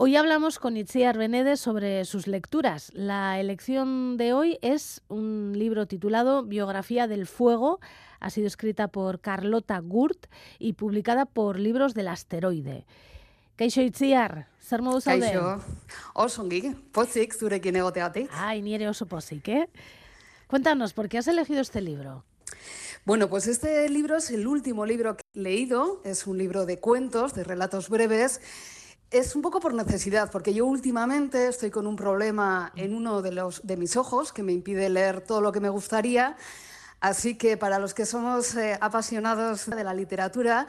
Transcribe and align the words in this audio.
Hoy 0.00 0.14
hablamos 0.14 0.60
con 0.60 0.76
Itziar 0.76 1.18
Benedes 1.18 1.58
sobre 1.58 2.04
sus 2.04 2.28
lecturas. 2.28 2.92
La 2.94 3.40
elección 3.40 4.16
de 4.16 4.32
hoy 4.32 4.56
es 4.62 5.02
un 5.08 5.54
libro 5.56 5.88
titulado 5.88 6.44
Biografía 6.44 7.08
del 7.08 7.26
Fuego. 7.26 7.80
Ha 8.20 8.30
sido 8.30 8.46
escrita 8.46 8.86
por 8.86 9.20
Carlota 9.20 9.80
Gurt 9.80 10.26
y 10.60 10.74
publicada 10.74 11.26
por 11.26 11.58
Libros 11.58 11.94
del 11.94 12.06
Asteroide. 12.06 12.86
Kaixo 13.56 13.82
Itziar, 13.82 14.46
zer 14.62 14.82
modu 14.82 15.00
zaude? 15.00 15.32
Kaixo, 15.32 15.64
oso 16.14 16.42
ongi, 16.46 16.76
pozik 16.94 17.34
zurekin 17.34 17.82
egoteatik. 17.82 18.30
Ay, 18.30 18.62
niere 18.62 18.86
oso 18.86 19.06
pozik, 19.06 19.48
¿eh? 19.48 19.68
Cuéntanos, 20.46 20.92
¿por 20.92 21.08
qué 21.08 21.18
has 21.18 21.26
elegido 21.26 21.60
este 21.60 21.80
libro? 21.80 22.22
Bueno, 23.04 23.28
pues 23.28 23.48
este 23.48 23.88
libro 23.88 24.18
es 24.18 24.30
el 24.30 24.46
último 24.46 24.86
libro 24.86 25.16
que 25.16 25.24
he 25.34 25.40
leído. 25.40 26.00
Es 26.04 26.28
un 26.28 26.38
libro 26.38 26.66
de 26.66 26.78
cuentos, 26.78 27.34
de 27.34 27.42
relatos 27.42 27.88
breves 27.88 28.40
es 29.10 29.34
un 29.34 29.42
poco 29.42 29.60
por 29.60 29.72
necesidad, 29.72 30.30
porque 30.30 30.52
yo 30.52 30.66
últimamente 30.66 31.48
estoy 31.48 31.70
con 31.70 31.86
un 31.86 31.96
problema 31.96 32.72
en 32.76 32.94
uno 32.94 33.22
de, 33.22 33.32
los, 33.32 33.66
de 33.66 33.76
mis 33.76 33.96
ojos 33.96 34.32
que 34.32 34.42
me 34.42 34.52
impide 34.52 34.90
leer 34.90 35.22
todo 35.22 35.40
lo 35.40 35.50
que 35.50 35.60
me 35.60 35.70
gustaría. 35.70 36.36
Así 37.00 37.36
que 37.36 37.56
para 37.56 37.78
los 37.78 37.94
que 37.94 38.04
somos 38.04 38.54
eh, 38.56 38.76
apasionados 38.80 39.66
de 39.66 39.82
la 39.84 39.94
literatura, 39.94 40.66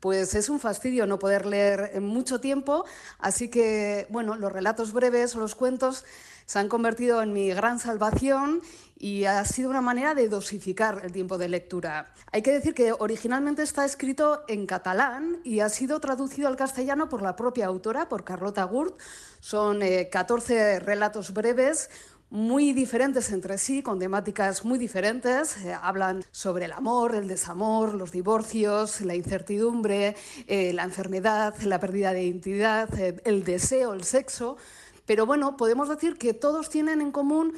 pues 0.00 0.34
es 0.34 0.48
un 0.48 0.58
fastidio 0.58 1.06
no 1.06 1.18
poder 1.18 1.44
leer 1.44 1.90
en 1.94 2.04
mucho 2.04 2.40
tiempo. 2.40 2.84
Así 3.18 3.48
que, 3.48 4.06
bueno, 4.08 4.36
los 4.36 4.52
relatos 4.52 4.92
breves 4.92 5.36
o 5.36 5.40
los 5.40 5.54
cuentos 5.54 6.04
se 6.46 6.58
han 6.58 6.68
convertido 6.68 7.22
en 7.22 7.32
mi 7.32 7.50
gran 7.50 7.78
salvación 7.78 8.62
y 9.02 9.24
ha 9.24 9.44
sido 9.44 9.68
una 9.68 9.80
manera 9.80 10.14
de 10.14 10.28
dosificar 10.28 11.02
el 11.04 11.10
tiempo 11.10 11.36
de 11.36 11.48
lectura. 11.48 12.14
Hay 12.30 12.40
que 12.40 12.52
decir 12.52 12.72
que 12.72 12.92
originalmente 12.92 13.64
está 13.64 13.84
escrito 13.84 14.44
en 14.46 14.64
catalán 14.64 15.40
y 15.42 15.58
ha 15.58 15.68
sido 15.68 15.98
traducido 15.98 16.46
al 16.46 16.54
castellano 16.54 17.08
por 17.08 17.20
la 17.20 17.34
propia 17.34 17.66
autora, 17.66 18.08
por 18.08 18.22
Carlota 18.22 18.62
Gurt. 18.62 19.00
Son 19.40 19.80
14 20.08 20.54
eh, 20.54 20.78
relatos 20.78 21.34
breves 21.34 21.90
muy 22.30 22.72
diferentes 22.72 23.32
entre 23.32 23.58
sí, 23.58 23.82
con 23.82 23.98
temáticas 23.98 24.64
muy 24.64 24.78
diferentes. 24.78 25.56
Eh, 25.56 25.74
hablan 25.74 26.24
sobre 26.30 26.66
el 26.66 26.72
amor, 26.72 27.16
el 27.16 27.26
desamor, 27.26 27.94
los 27.94 28.12
divorcios, 28.12 29.00
la 29.00 29.16
incertidumbre, 29.16 30.14
eh, 30.46 30.72
la 30.74 30.84
enfermedad, 30.84 31.56
la 31.62 31.80
pérdida 31.80 32.12
de 32.12 32.22
identidad, 32.22 32.88
el 33.24 33.42
deseo, 33.42 33.94
el 33.94 34.04
sexo. 34.04 34.58
Pero 35.06 35.26
bueno, 35.26 35.56
podemos 35.56 35.88
decir 35.88 36.16
que 36.16 36.32
todos 36.34 36.70
tienen 36.70 37.00
en 37.00 37.10
común 37.10 37.54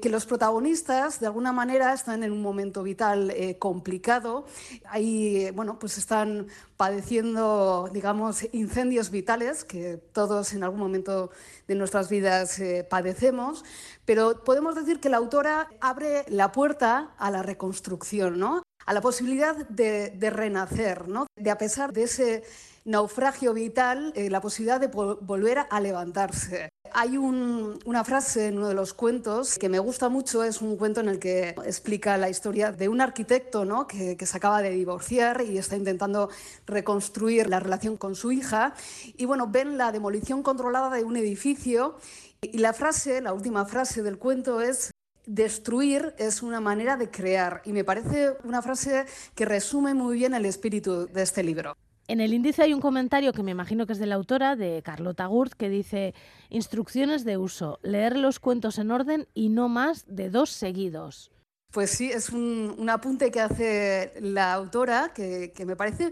que 0.00 0.08
los 0.08 0.26
protagonistas 0.26 1.18
de 1.18 1.26
alguna 1.26 1.52
manera 1.52 1.92
están 1.92 2.22
en 2.22 2.30
un 2.30 2.40
momento 2.40 2.82
vital 2.82 3.30
eh, 3.30 3.58
complicado. 3.58 4.46
Ahí, 4.86 5.50
bueno, 5.50 5.78
pues 5.78 5.98
están 5.98 6.46
padeciendo, 6.76 7.90
digamos, 7.92 8.46
incendios 8.52 9.10
vitales 9.10 9.64
que 9.64 9.96
todos 9.96 10.52
en 10.52 10.62
algún 10.62 10.78
momento 10.78 11.30
de 11.66 11.74
nuestras 11.74 12.08
vidas 12.08 12.60
eh, 12.60 12.86
padecemos, 12.88 13.64
pero 14.04 14.44
podemos 14.44 14.76
decir 14.76 15.00
que 15.00 15.08
la 15.08 15.16
autora 15.16 15.68
abre 15.80 16.24
la 16.28 16.52
puerta 16.52 17.14
a 17.18 17.30
la 17.30 17.42
reconstrucción, 17.42 18.38
¿no? 18.38 18.62
a 18.88 18.94
la 18.94 19.02
posibilidad 19.02 19.54
de, 19.68 20.30
renacer, 20.30 21.08
¿no? 21.08 21.26
de 21.36 21.50
a 21.50 21.58
pesar 21.58 21.92
de 21.92 22.04
ese 22.04 22.42
naufragio 22.86 23.52
vital, 23.52 24.14
eh, 24.16 24.30
la 24.30 24.40
posibilidad 24.40 24.80
de 24.80 24.86
volver 24.86 25.66
a 25.68 25.80
levantarse. 25.80 26.70
Hay 26.92 27.16
una 27.16 28.04
frase 28.04 28.48
en 28.48 28.58
uno 28.58 28.68
de 28.68 28.74
los 28.74 28.94
cuentos 28.94 29.58
que 29.58 29.68
me 29.68 29.78
gusta 29.78 30.08
mucho, 30.08 30.44
es 30.44 30.62
un 30.62 30.76
cuento 30.76 31.00
en 31.00 31.08
el 31.08 31.18
que 31.18 31.50
explica 31.64 32.16
la 32.16 32.28
historia 32.28 32.72
de 32.72 32.88
un 32.88 33.00
arquitecto 33.00 33.64
¿no? 33.64 33.86
que, 33.86 34.16
que, 34.16 34.26
se 34.26 34.36
acaba 34.36 34.62
de 34.62 34.70
divorciar 34.70 35.42
y 35.42 35.58
está 35.58 35.76
intentando 35.76 36.30
reconstruir 36.66 37.48
la 37.48 37.60
relación 37.60 37.96
con 37.96 38.14
su 38.14 38.32
hija. 38.32 38.74
Y 39.16 39.24
bueno, 39.24 39.48
ven 39.48 39.78
la 39.78 39.92
demolición 39.92 40.42
controlada 40.42 40.90
de 40.90 41.04
un 41.04 41.16
edificio 41.16 41.96
y 42.40 42.58
la 42.58 42.72
frase, 42.72 43.20
la 43.20 43.32
última 43.32 43.64
frase 43.64 44.02
del 44.02 44.18
cuento 44.18 44.60
es 44.60 44.90
destruir 45.28 46.14
es 46.16 46.42
una 46.42 46.58
manera 46.58 46.96
de 46.96 47.10
crear 47.10 47.60
y 47.64 47.72
me 47.72 47.84
parece 47.84 48.34
una 48.44 48.62
frase 48.62 49.04
que 49.34 49.44
resume 49.44 49.92
muy 49.92 50.16
bien 50.16 50.34
el 50.34 50.46
espíritu 50.46 51.06
de 51.06 51.22
este 51.22 51.42
libro. 51.42 51.76
En 52.08 52.22
el 52.22 52.32
índice 52.32 52.62
hay 52.62 52.72
un 52.72 52.80
comentario 52.80 53.34
que 53.34 53.42
me 53.42 53.50
imagino 53.50 53.86
que 53.86 53.92
es 53.92 53.98
de 53.98 54.06
la 54.06 54.14
autora, 54.14 54.56
de 54.56 54.82
Carlota 54.82 55.26
Gurt, 55.26 55.52
que 55.52 55.68
dice 55.68 56.14
instrucciones 56.48 57.22
de 57.26 57.36
uso, 57.36 57.78
leer 57.82 58.16
los 58.16 58.40
cuentos 58.40 58.78
en 58.78 58.90
orden 58.90 59.28
y 59.34 59.50
no 59.50 59.68
más 59.68 60.06
de 60.08 60.30
dos 60.30 60.48
seguidos. 60.48 61.30
Pues 61.70 61.90
sí, 61.90 62.10
es 62.10 62.30
un, 62.30 62.88
apunte 62.88 63.30
que 63.30 63.42
hace 63.42 64.14
la 64.20 64.54
autora 64.54 65.12
que, 65.14 65.52
me 65.66 65.76
parece 65.76 66.10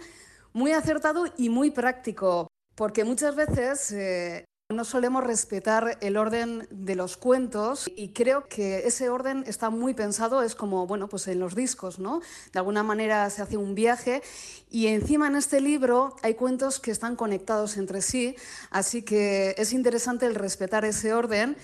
muy 0.52 0.72
acertado 0.72 1.24
y 1.38 1.48
muy 1.48 1.70
práctico, 1.70 2.46
porque 2.74 3.02
muchas 3.04 3.34
veces 3.34 3.90
eh, 3.92 4.44
no 4.68 4.84
solemos 4.84 5.22
respetar 5.22 5.96
el 6.00 6.16
orden 6.16 6.66
de 6.72 6.96
los 6.96 7.16
cuentos 7.16 7.88
y 7.94 8.08
creo 8.08 8.48
que 8.48 8.78
ese 8.78 9.08
orden 9.08 9.44
está 9.46 9.70
muy 9.70 9.94
pensado, 9.94 10.42
es 10.42 10.56
como, 10.56 10.88
bueno, 10.88 11.08
pues 11.08 11.28
en 11.28 11.38
los 11.38 11.54
discos, 11.54 12.00
¿no? 12.00 12.20
De 12.52 12.58
alguna 12.58 12.82
manera 12.82 13.30
se 13.30 13.42
hace 13.42 13.56
un 13.56 13.76
viaje 13.76 14.22
y 14.68 14.88
encima 14.88 15.28
en 15.28 15.36
este 15.36 15.60
libro 15.60 16.16
hay 16.22 16.34
cuentos 16.34 16.80
que 16.80 16.90
están 16.90 17.14
conectados 17.14 17.76
entre 17.76 18.02
sí, 18.02 18.34
así 18.70 19.02
que 19.02 19.54
es 19.56 19.72
interesante 19.72 20.26
el 20.26 20.34
respetar 20.34 20.84
ese 20.84 21.14
orden 21.14 21.56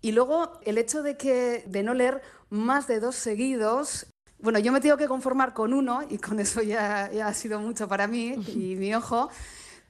y 0.00 0.12
luego 0.12 0.52
el 0.62 0.78
hecho 0.78 1.02
de 1.02 1.16
que 1.16 1.64
de 1.66 1.82
no 1.82 1.92
leer 1.92 2.22
más 2.50 2.86
de 2.86 3.00
dos 3.00 3.16
seguidos 3.16 4.06
bueno, 4.38 4.58
yo 4.58 4.72
me 4.72 4.80
tengo 4.82 4.98
que 4.98 5.08
conformar 5.08 5.54
con 5.54 5.72
uno 5.72 6.02
y 6.08 6.18
con 6.18 6.38
eso 6.38 6.60
ya, 6.60 7.10
ya 7.10 7.28
ha 7.28 7.34
sido 7.34 7.58
mucho 7.60 7.88
para 7.88 8.06
mí 8.06 8.34
y 8.48 8.76
mi 8.76 8.94
ojo. 8.94 9.30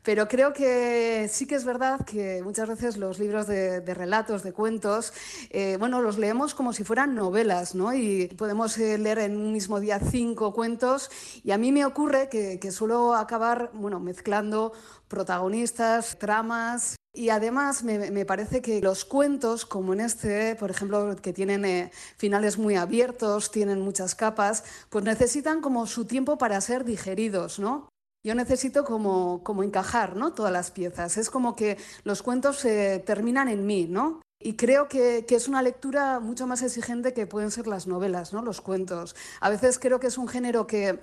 Pero 0.04 0.28
creo 0.28 0.53
que 0.53 1.28
sí 1.32 1.47
que 1.47 1.54
es 1.54 1.65
verdad 1.65 2.04
que 2.04 2.42
muchas 2.42 2.69
veces 2.69 2.98
los 2.98 3.19
libros 3.19 3.47
de, 3.47 3.81
relatos, 3.81 4.42
de 4.42 4.53
cuentos, 4.53 5.15
eh, 5.48 5.78
bueno, 5.78 6.03
los 6.03 6.19
leemos 6.19 6.54
como 6.54 6.75
si 6.75 6.84
fueran 6.84 7.15
novelas, 7.15 7.75
¿no? 7.75 7.94
Y 7.94 8.26
podemos 8.37 8.76
eh, 8.76 8.98
leer 8.98 9.20
en 9.20 9.34
un 9.34 9.50
mismo 9.50 9.81
día 9.81 9.98
cinco 9.98 10.53
cuentos 10.53 11.10
y 11.42 11.53
a 11.53 11.59
mí 11.59 11.72
me 11.72 11.87
ocurre 11.87 12.28
que, 12.28 12.70
suelo 12.70 13.15
acabar, 13.15 13.70
bueno, 13.72 13.98
mezclando 13.98 14.75
protagonistas, 15.09 16.19
tramas. 16.19 16.97
Y 17.15 17.31
además 17.31 17.82
me, 17.84 18.26
parece 18.26 18.60
que 18.60 18.81
los 18.82 19.04
cuentos, 19.06 19.65
como 19.65 19.94
en 19.94 20.00
este, 20.00 20.56
por 20.56 20.71
ejemplo, 20.71 21.16
que 21.16 21.32
tienen 21.32 21.65
eh, 21.65 21.92
finales 22.19 22.59
muy 22.59 22.75
abiertos, 22.75 23.50
tienen 23.53 23.81
muchas 23.81 24.15
capas, 24.15 24.65
pues 24.91 25.04
necesitan 25.04 25.62
como 25.62 25.86
su 25.86 26.04
tiempo 26.04 26.36
para 26.36 26.60
ser 26.60 26.84
digeridos, 26.84 27.59
¿no? 27.59 27.88
Yo 28.25 28.35
necesito 28.35 28.85
como, 28.85 29.45
como 29.45 29.62
encajar 29.62 30.17
¿no? 30.17 30.33
todas 30.33 30.51
las 30.51 30.71
piezas. 30.71 31.19
Es 31.19 31.29
como 31.29 31.55
que 31.55 31.77
los 32.05 32.23
cuentos 32.23 32.57
se 32.57 32.99
terminan 33.01 33.49
en 33.49 33.67
mí, 33.67 33.87
¿no? 33.87 34.23
Y 34.41 34.57
creo 34.57 34.89
que, 34.89 35.27
que, 35.29 35.37
es 35.37 35.47
una 35.47 35.61
lectura 35.61 36.21
mucho 36.21 36.47
más 36.47 36.63
exigente 36.63 37.13
que 37.13 37.27
pueden 37.27 37.51
ser 37.51 37.67
las 37.67 37.87
novelas, 37.87 38.33
¿no? 38.33 38.43
los 38.43 38.63
cuentos. 38.63 39.15
A 39.41 39.51
veces 39.51 39.79
creo 39.79 40.01
que 40.01 40.07
es 40.07 40.19
un 40.19 40.29
género 40.29 40.67
que 40.67 41.01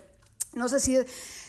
no 0.54 0.68
sé 0.68 0.80
si, 0.80 0.98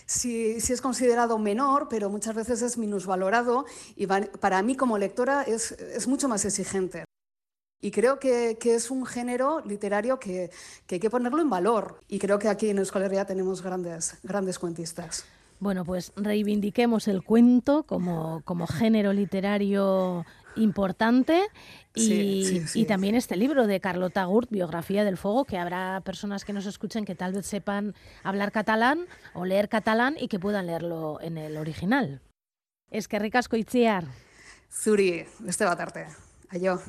si, 0.06 0.61
si, 0.61 0.72
es 0.72 0.81
considerado 0.81 1.38
menor, 1.38 1.88
pero 1.88 2.09
muchas 2.09 2.34
veces 2.34 2.62
es 2.62 2.78
minusvalorado 2.78 3.66
y 3.97 4.06
para 4.06 4.62
mí 4.62 4.77
como 4.77 4.97
lectora 4.97 5.43
es, 5.43 5.72
es 5.72 6.06
mucho 6.06 6.28
más 6.28 6.44
exigente. 6.44 7.05
Y 7.81 7.91
creo 7.91 8.19
que, 8.19 8.59
que, 8.61 8.75
es 8.75 8.91
un 8.91 9.05
género 9.05 9.61
literario 9.61 10.21
que, 10.21 10.50
que, 10.87 10.97
hay 10.97 11.00
que 11.00 11.11
ponerlo 11.11 11.43
en 11.43 11.50
valor. 11.50 11.99
Y 12.09 12.19
creo 12.21 12.38
que 12.38 12.49
aquí 12.49 12.71
en 12.71 12.78
Euskal 12.78 13.03
Herria 13.03 13.27
tenemos 13.27 13.61
grandes, 13.61 14.19
grandes 14.22 14.59
cuentistas. 14.59 15.25
Bueno, 15.62 15.84
pues 15.84 16.12
reivindiquemos 16.17 17.06
el 17.06 17.23
cuento 17.23 17.84
como, 17.84 18.43
como 18.45 18.67
género 18.67 19.12
literario 19.12 20.27
importante 20.56 21.41
y, 21.95 22.62
y, 22.75 22.84
también 22.87 23.15
este 23.15 23.37
libro 23.37 23.69
de 23.69 23.78
Carlota 23.78 24.25
Gurt, 24.25 24.50
Biografía 24.50 25.05
del 25.05 25.17
Fuego, 25.17 25.45
que 25.45 25.59
habrá 25.59 26.00
personas 26.00 26.45
que 26.45 26.53
nos 26.53 26.67
escuchen 26.67 27.05
que 27.05 27.15
tal 27.15 27.33
vez 27.33 27.47
sepan 27.47 27.95
hablar 28.25 28.50
catalán 28.50 29.06
o 29.34 29.45
leer 29.45 29.69
catalán 29.69 30.17
y 30.19 30.27
que 30.27 30.41
puedan 30.41 30.67
leerlo 30.67 31.21
en 31.21 31.39
el 31.39 31.56
original. 31.56 32.23
Es 32.91 33.06
que 33.06 33.21
ricasco 33.21 33.56
itziar. 33.56 34.06
Zuri, 34.69 35.27
beste 35.39 35.65
batarte. 35.65 36.08
Aio. 36.50 36.81